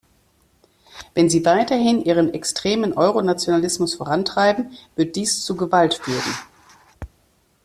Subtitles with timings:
[1.13, 6.33] Wenn Sie weiterhin Ihren extremen Euronationalismus vorantreiben, wird dies zu Gewalt führen.